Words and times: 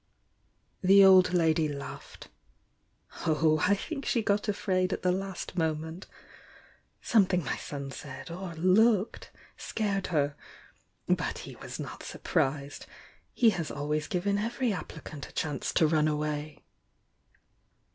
The 0.81 1.05
old 1.05 1.31
lady 1.31 1.67
laughed. 1.69 2.27
"Oh, 3.27 3.61
I 3.67 3.75
think 3.75 4.03
she 4.03 4.23
got 4.23 4.47
afraid 4.47 4.91
at 4.91 5.03
the 5.03 5.11
last 5.11 5.55
moment! 5.55 6.07
Something 7.03 7.43
my 7.45 7.55
son 7.57 7.91
said, 7.91 8.31
or 8.31 8.55
looked, 8.55 9.29
scared 9.57 10.07
her 10.07 10.35
I 11.07 11.13
But 11.13 11.37
he 11.45 11.55
was 11.57 11.79
not 11.79 12.01
surprised,— 12.01 12.87
he 13.31 13.51
has 13.51 13.69
always 13.69 14.07
given 14.07 14.39
every 14.39 14.73
applicant 14.73 15.29
a 15.29 15.33
chance 15.33 15.71
to 15.73 15.85
run 15.85 16.07
away!" 16.07 16.63